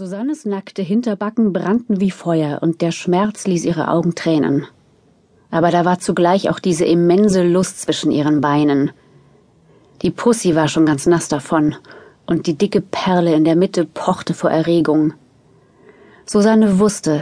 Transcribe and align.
Susannes 0.00 0.46
nackte 0.46 0.80
Hinterbacken 0.80 1.52
brannten 1.52 2.00
wie 2.00 2.10
Feuer 2.10 2.60
und 2.62 2.80
der 2.80 2.90
Schmerz 2.90 3.46
ließ 3.46 3.66
ihre 3.66 3.88
Augen 3.88 4.14
tränen. 4.14 4.66
Aber 5.50 5.70
da 5.70 5.84
war 5.84 5.98
zugleich 5.98 6.48
auch 6.48 6.58
diese 6.58 6.86
immense 6.86 7.42
Lust 7.42 7.82
zwischen 7.82 8.10
ihren 8.10 8.40
Beinen. 8.40 8.92
Die 10.00 10.10
Pussy 10.10 10.54
war 10.54 10.68
schon 10.68 10.86
ganz 10.86 11.04
nass 11.04 11.28
davon 11.28 11.74
und 12.24 12.46
die 12.46 12.56
dicke 12.56 12.80
Perle 12.80 13.34
in 13.34 13.44
der 13.44 13.56
Mitte 13.56 13.84
pochte 13.84 14.32
vor 14.32 14.50
Erregung. 14.50 15.12
Susanne 16.24 16.78
wusste, 16.78 17.20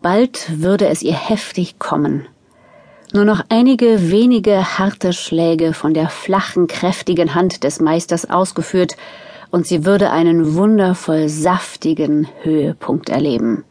bald 0.00 0.60
würde 0.62 0.86
es 0.86 1.02
ihr 1.02 1.16
heftig 1.16 1.80
kommen. 1.80 2.28
Nur 3.14 3.24
noch 3.24 3.42
einige 3.48 4.12
wenige 4.12 4.78
harte 4.78 5.12
Schläge 5.12 5.72
von 5.72 5.92
der 5.92 6.08
flachen, 6.08 6.68
kräftigen 6.68 7.34
Hand 7.34 7.64
des 7.64 7.80
Meisters 7.80 8.30
ausgeführt, 8.30 8.96
und 9.50 9.66
sie 9.66 9.84
würde 9.84 10.10
einen 10.10 10.54
wundervoll 10.54 11.28
saftigen 11.28 12.28
Höhepunkt 12.42 13.08
erleben. 13.08 13.64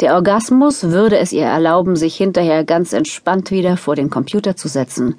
Der 0.00 0.14
Orgasmus 0.14 0.84
würde 0.84 1.18
es 1.18 1.32
ihr 1.32 1.46
erlauben, 1.46 1.96
sich 1.96 2.16
hinterher 2.16 2.64
ganz 2.64 2.92
entspannt 2.92 3.50
wieder 3.50 3.76
vor 3.76 3.96
den 3.96 4.10
Computer 4.10 4.54
zu 4.54 4.68
setzen, 4.68 5.16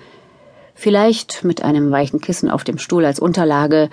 vielleicht 0.73 1.43
mit 1.43 1.63
einem 1.63 1.91
weichen 1.91 2.21
Kissen 2.21 2.49
auf 2.49 2.63
dem 2.63 2.77
Stuhl 2.77 3.03
als 3.03 3.19
Unterlage 3.19 3.89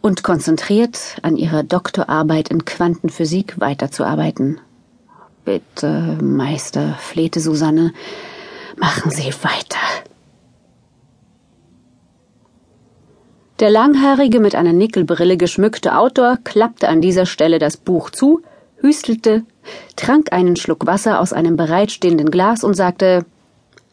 und 0.00 0.22
konzentriert 0.22 1.18
an 1.22 1.36
ihrer 1.36 1.62
Doktorarbeit 1.62 2.48
in 2.48 2.64
Quantenphysik 2.64 3.60
weiterzuarbeiten. 3.60 4.60
Bitte, 5.44 6.18
Meister, 6.22 6.94
flehte 6.98 7.40
Susanne, 7.40 7.92
machen 8.78 9.10
Sie 9.10 9.32
weiter. 9.42 9.78
Der 13.60 13.70
langhaarige, 13.70 14.40
mit 14.40 14.56
einer 14.56 14.72
Nickelbrille 14.72 15.36
geschmückte 15.36 15.96
Autor 15.96 16.38
klappte 16.42 16.88
an 16.88 17.00
dieser 17.00 17.24
Stelle 17.24 17.60
das 17.60 17.76
Buch 17.76 18.10
zu, 18.10 18.42
hüstelte, 18.78 19.44
trank 19.94 20.32
einen 20.32 20.56
Schluck 20.56 20.86
Wasser 20.86 21.20
aus 21.20 21.32
einem 21.32 21.56
bereitstehenden 21.56 22.32
Glas 22.32 22.64
und 22.64 22.74
sagte 22.74 23.24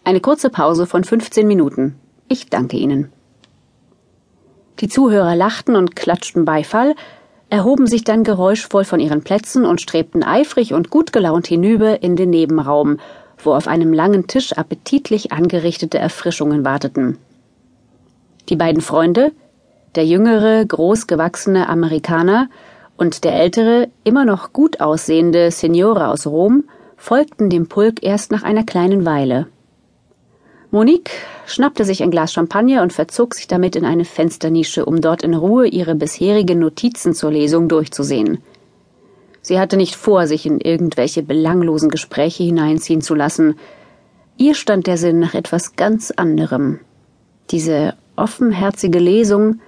Eine 0.04 0.20
kurze 0.20 0.50
Pause 0.50 0.88
von 0.88 1.04
15 1.04 1.46
Minuten. 1.46 1.96
Ich 2.28 2.50
danke 2.50 2.78
Ihnen. 2.78 3.12
Die 4.80 4.88
Zuhörer 4.88 5.36
lachten 5.36 5.76
und 5.76 5.96
klatschten 5.96 6.44
Beifall, 6.44 6.96
erhoben 7.52 7.86
sich 7.86 8.04
dann 8.04 8.24
geräuschvoll 8.24 8.84
von 8.84 9.00
ihren 9.00 9.22
Plätzen 9.22 9.66
und 9.66 9.80
strebten 9.80 10.24
eifrig 10.24 10.74
und 10.74 10.90
gut 10.90 11.14
gelaunt 11.14 11.46
hinüber 11.46 12.02
in 12.02 12.16
den 12.16 12.32
Nebenraum, 12.32 12.98
wo 13.38 13.54
auf 13.54 13.68
einem 13.68 13.94
langen 13.94 14.26
Tisch 14.26 14.54
appetitlich 14.54 15.32
angerichtete 15.32 16.00
Erfrischungen 16.00 16.66
warteten. 16.66 17.20
Die 18.50 18.56
beiden 18.56 18.82
Freunde, 18.82 19.34
der 19.96 20.06
jüngere, 20.06 20.66
großgewachsene 20.66 21.68
Amerikaner 21.68 22.50
und 22.98 23.24
der 23.24 23.34
ältere, 23.34 23.90
immer 24.04 24.26
noch 24.26 24.54
gut 24.54 24.80
aussehende 24.80 25.52
Signore 25.52 26.08
aus 26.08 26.28
Rom 26.28 26.66
folgten 26.98 27.50
dem 27.50 27.68
Pulk 27.68 28.04
erst 28.04 28.32
nach 28.32 28.44
einer 28.44 28.64
kleinen 28.64 29.06
Weile. 29.06 29.48
Monique 30.70 31.12
schnappte 31.48 31.84
sich 31.84 32.02
ein 32.02 32.12
Glas 32.12 32.32
Champagner 32.32 32.82
und 32.82 32.94
verzog 32.94 33.34
sich 33.34 33.48
damit 33.48 33.76
in 33.76 33.84
eine 33.84 34.06
Fensternische, 34.06 34.86
um 34.86 35.02
dort 35.02 35.24
in 35.24 35.34
Ruhe 35.34 35.68
ihre 35.68 35.96
bisherigen 35.96 36.60
Notizen 36.60 37.14
zur 37.14 37.32
Lesung 37.32 37.68
durchzusehen. 37.68 38.38
Sie 39.42 39.60
hatte 39.60 39.76
nicht 39.76 39.96
vor, 39.96 40.28
sich 40.28 40.46
in 40.46 40.62
irgendwelche 40.62 41.24
belanglosen 41.24 41.90
Gespräche 41.90 42.44
hineinziehen 42.44 43.02
zu 43.02 43.16
lassen. 43.16 43.56
Ihr 44.38 44.54
stand 44.56 44.88
der 44.88 44.98
Sinn 44.98 45.20
nach 45.20 45.34
etwas 45.34 45.76
ganz 45.76 46.12
anderem. 46.12 46.80
Diese 47.50 47.96
offenherzige 48.16 49.00
Lesung 49.00 49.60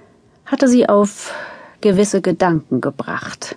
hatte 0.45 0.67
sie 0.67 0.87
auf 0.87 1.33
gewisse 1.81 2.21
Gedanken 2.21 2.81
gebracht. 2.81 3.55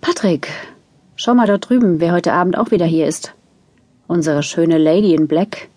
Patrick, 0.00 0.48
schau 1.16 1.34
mal 1.34 1.46
dort 1.46 1.68
drüben, 1.68 2.00
wer 2.00 2.12
heute 2.12 2.32
Abend 2.32 2.58
auch 2.58 2.70
wieder 2.70 2.86
hier 2.86 3.06
ist. 3.06 3.34
Unsere 4.06 4.42
schöne 4.42 4.78
Lady 4.78 5.14
in 5.14 5.28
Black. 5.28 5.68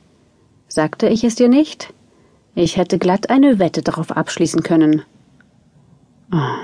Sagte 0.68 1.08
ich 1.08 1.24
es 1.24 1.36
dir 1.36 1.50
nicht? 1.50 1.94
Ich 2.56 2.76
hätte 2.76 2.98
glatt 2.98 3.30
eine 3.30 3.60
Wette 3.60 3.84
darauf 3.84 4.12
abschließen 4.12 4.64
können. 4.64 5.04
Oh, 6.34 6.58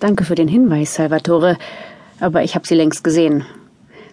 danke 0.00 0.24
für 0.24 0.34
den 0.34 0.48
Hinweis, 0.48 0.94
Salvatore, 0.94 1.56
aber 2.20 2.42
ich 2.42 2.54
habe 2.54 2.66
sie 2.66 2.74
längst 2.74 3.04
gesehen. 3.04 3.46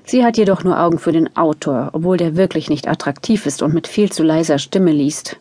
Sie 0.06 0.24
hat 0.24 0.38
jedoch 0.38 0.64
nur 0.64 0.80
Augen 0.80 1.00
für 1.00 1.12
den 1.12 1.36
Autor, 1.36 1.90
obwohl 1.94 2.18
der 2.18 2.38
wirklich 2.38 2.70
nicht 2.70 2.88
attraktiv 2.88 3.46
ist 3.46 3.62
und 3.62 3.74
mit 3.74 3.88
viel 3.88 4.12
zu 4.12 4.24
leiser 4.24 4.60
Stimme 4.60 4.92
liest. 4.92 5.38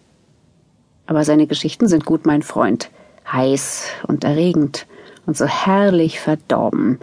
Aber 1.06 1.24
seine 1.24 1.46
Geschichten 1.46 1.88
sind 1.88 2.04
gut, 2.04 2.26
mein 2.26 2.42
Freund. 2.42 2.90
Heiß 3.30 3.88
und 4.06 4.24
erregend 4.24 4.86
und 5.26 5.36
so 5.36 5.46
herrlich 5.46 6.20
verdorben. 6.20 6.98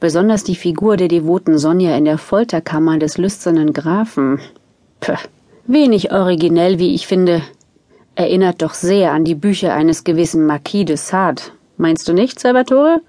Besonders 0.00 0.44
die 0.44 0.56
Figur 0.56 0.96
der 0.96 1.08
devoten 1.08 1.58
Sonja 1.58 1.96
in 1.96 2.04
der 2.04 2.18
Folterkammer 2.18 2.98
des 2.98 3.16
lüsternen 3.16 3.72
Grafen. 3.72 4.40
Puh, 5.00 5.16
wenig 5.66 6.12
originell, 6.12 6.78
wie 6.78 6.94
ich 6.94 7.06
finde. 7.06 7.42
Erinnert 8.14 8.62
doch 8.62 8.74
sehr 8.74 9.12
an 9.12 9.24
die 9.24 9.34
Bücher 9.34 9.74
eines 9.74 10.04
gewissen 10.04 10.46
Marquis 10.46 10.84
de 10.84 10.96
Sade. 10.96 11.42
Meinst 11.76 12.08
du 12.08 12.12
nicht, 12.12 12.40
Salvatore? 12.40 13.00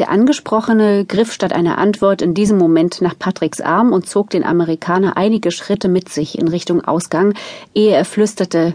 Der 0.00 0.08
Angesprochene 0.08 1.04
griff 1.04 1.30
statt 1.30 1.52
einer 1.52 1.76
Antwort 1.76 2.22
in 2.22 2.32
diesem 2.32 2.56
Moment 2.56 3.02
nach 3.02 3.18
Patricks 3.18 3.60
Arm 3.60 3.92
und 3.92 4.08
zog 4.08 4.30
den 4.30 4.44
Amerikaner 4.44 5.18
einige 5.18 5.50
Schritte 5.50 5.88
mit 5.88 6.08
sich 6.08 6.38
in 6.38 6.48
Richtung 6.48 6.82
Ausgang, 6.82 7.34
ehe 7.74 7.94
er 7.94 8.06
flüsterte 8.06 8.74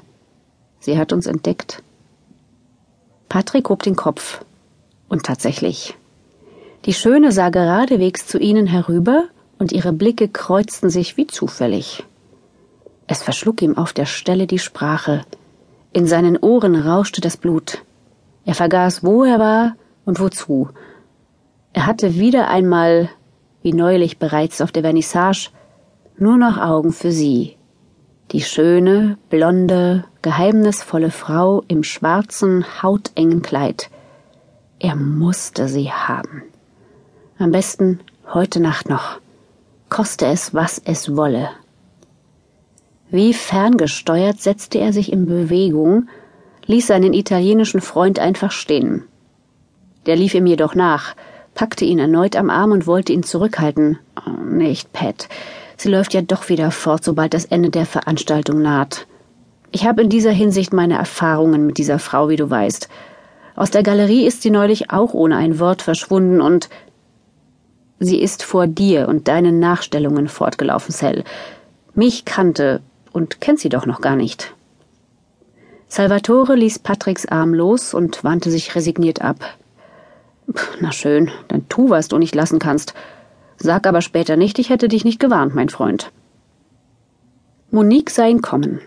Sie 0.80 1.00
hat 1.00 1.12
uns 1.12 1.26
entdeckt. 1.26 1.82
Patrick 3.28 3.70
hob 3.70 3.82
den 3.82 3.96
Kopf. 3.96 4.46
Und 5.10 5.24
tatsächlich. 5.24 5.96
Die 6.86 6.94
Schöne 6.94 7.32
sah 7.32 7.50
geradewegs 7.50 8.28
zu 8.28 8.38
ihnen 8.38 8.68
herüber, 8.68 9.24
und 9.58 9.72
ihre 9.72 9.94
Blicke 9.94 10.28
kreuzten 10.28 10.92
sich 10.92 11.18
wie 11.18 11.26
zufällig. 11.26 12.04
Es 13.08 13.24
verschlug 13.24 13.64
ihm 13.64 13.80
auf 13.80 13.94
der 13.94 14.06
Stelle 14.06 14.46
die 14.46 14.60
Sprache. 14.60 15.26
In 15.92 16.06
seinen 16.06 16.38
Ohren 16.38 16.76
rauschte 16.76 17.20
das 17.20 17.36
Blut. 17.36 17.80
Er 18.46 18.54
vergaß, 18.54 19.04
wo 19.04 19.24
er 19.24 19.40
war 19.40 19.76
und 20.06 20.20
wozu, 20.20 20.70
er 21.76 21.86
hatte 21.86 22.16
wieder 22.16 22.48
einmal, 22.48 23.10
wie 23.62 23.74
neulich 23.74 24.18
bereits 24.18 24.62
auf 24.62 24.72
der 24.72 24.84
Vernissage, 24.84 25.50
nur 26.18 26.38
noch 26.38 26.58
Augen 26.58 26.94
für 26.94 27.12
sie. 27.12 27.58
Die 28.32 28.40
schöne, 28.40 29.18
blonde, 29.30 30.06
geheimnisvolle 30.22 31.12
Frau 31.12 31.64
im 31.68 31.84
schwarzen, 31.84 32.66
hautengen 32.82 33.42
Kleid. 33.42 33.90
Er 34.80 34.96
musste 34.96 35.68
sie 35.68 35.92
haben. 35.92 36.44
Am 37.38 37.52
besten 37.52 38.00
heute 38.34 38.62
Nacht 38.62 38.88
noch, 38.88 39.20
koste 39.90 40.28
es, 40.28 40.54
was 40.54 40.82
es 40.86 41.18
wolle. 41.18 41.50
Wie 43.10 43.34
ferngesteuert 43.34 44.40
setzte 44.40 44.80
er 44.80 44.94
sich 44.94 45.12
in 45.12 45.26
Bewegung, 45.26 46.08
ließ 46.68 46.88
seinen 46.88 47.14
italienischen 47.14 47.82
Freund 47.82 48.18
einfach 48.18 48.52
stehen. 48.52 49.04
Der 50.06 50.16
lief 50.16 50.34
ihm 50.36 50.46
jedoch 50.46 50.74
nach, 50.74 51.16
packte 51.56 51.86
ihn 51.86 51.98
erneut 51.98 52.36
am 52.36 52.52
Arm 52.52 52.72
und 52.72 52.86
wollte 52.86 53.14
ihn 53.14 53.24
zurückhalten. 53.24 53.98
Oh, 54.16 54.30
nicht, 54.44 54.94
Pat. 54.94 55.28
Sie 55.78 55.90
läuft 55.90 56.14
ja 56.14 56.22
doch 56.22 56.50
wieder 56.50 56.70
fort, 56.70 57.04
sobald 57.04 57.34
das 57.34 57.46
Ende 57.46 57.70
der 57.70 57.86
Veranstaltung 57.86 58.62
naht. 58.62 59.08
Ich 59.72 59.86
habe 59.86 60.04
in 60.04 60.10
dieser 60.10 60.32
Hinsicht 60.32 60.74
meine 60.74 60.96
Erfahrungen 60.96 61.66
mit 61.66 61.78
dieser 61.78 62.00
Frau, 62.00 62.30
wie 62.30 62.38
du 62.38 62.50
weißt. 62.50 62.88
Aus 63.56 63.72
der 63.72 63.84
Galerie 63.84 64.26
ist 64.26 64.42
sie 64.42 64.52
neulich 64.52 64.92
auch 64.92 65.14
ohne 65.14 65.38
ein 65.38 65.60
Wort 65.60 65.82
verschwunden 65.82 66.42
und 66.42 66.70
sie 68.00 68.22
ist 68.22 68.44
vor 68.44 68.68
dir 68.68 69.08
und 69.08 69.28
deinen 69.28 69.60
Nachstellungen 69.60 70.28
fortgelaufen, 70.28 70.94
Sel. 70.94 71.24
Mich 71.94 72.26
kannte 72.26 72.82
und 73.12 73.42
kennt 73.42 73.60
sie 73.60 73.70
doch 73.70 73.86
noch 73.86 74.02
gar 74.02 74.18
nicht. 74.18 74.54
Salvatore 75.88 76.56
ließ 76.56 76.80
Patricks 76.80 77.26
Arm 77.26 77.54
los 77.54 77.94
und 77.94 78.24
wandte 78.24 78.52
sich 78.52 78.76
resigniert 78.76 79.22
ab. 79.22 79.38
Na 80.80 80.92
schön, 80.92 81.32
dann 81.48 81.68
tu, 81.70 81.90
was 81.90 82.08
du 82.08 82.18
nicht 82.18 82.36
lassen 82.36 82.60
kannst. 82.60 82.94
Sag 83.58 83.88
aber 83.88 84.02
später 84.02 84.36
nicht, 84.36 84.60
ich 84.60 84.70
hätte 84.70 84.88
dich 84.88 85.06
nicht 85.06 85.20
gewarnt, 85.20 85.56
mein 85.56 85.70
Freund. 85.70 86.12
Monique 87.72 88.10
sah 88.10 88.28
ihn 88.28 88.42
kommen. 88.42 88.80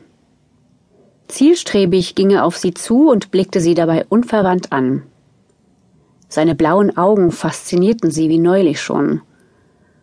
Zielstrebig 1.27 2.15
ging 2.15 2.31
er 2.31 2.45
auf 2.45 2.57
sie 2.57 2.73
zu 2.73 3.11
und 3.11 3.31
blickte 3.31 3.61
sie 3.61 3.75
dabei 3.75 4.07
unverwandt 4.09 4.73
an. 4.73 5.03
Seine 6.29 6.55
blauen 6.55 6.97
Augen 6.97 7.33
faszinierten 7.33 8.11
sie 8.11 8.29
wie 8.29 8.39
neulich 8.39 8.81
schon. 8.81 9.23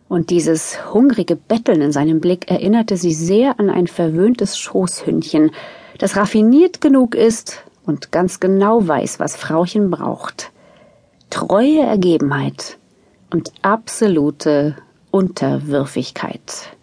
Und 0.08 0.30
dieses 0.30 0.92
hungrige 0.92 1.34
Betteln 1.34 1.80
in 1.80 1.90
seinem 1.92 2.20
Blick 2.20 2.50
erinnerte 2.50 2.96
sie 2.96 3.12
sehr 3.12 3.58
an 3.58 3.70
ein 3.70 3.86
verwöhntes 3.88 4.56
Schoßhündchen, 4.58 5.50
das 5.98 6.16
raffiniert 6.16 6.80
genug 6.80 7.14
ist 7.14 7.64
und 7.84 8.12
ganz 8.12 8.38
genau 8.38 8.86
weiß, 8.86 9.18
was 9.18 9.34
Frauchen 9.34 9.90
braucht 9.90 10.52
treue 11.30 11.80
Ergebenheit 11.80 12.78
und 13.32 13.52
absolute 13.62 14.76
Unterwürfigkeit. 15.10 16.76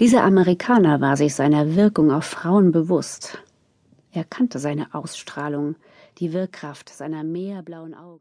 Dieser 0.00 0.24
Amerikaner 0.24 1.00
war 1.00 1.16
sich 1.16 1.34
seiner 1.34 1.76
Wirkung 1.76 2.10
auf 2.10 2.24
Frauen 2.24 2.72
bewusst. 2.72 3.38
Er 4.12 4.24
kannte 4.24 4.58
seine 4.58 4.92
Ausstrahlung, 4.94 5.76
die 6.18 6.32
Wirkkraft 6.32 6.88
seiner 6.88 7.22
meerblauen 7.24 7.94
Augen. 7.94 8.04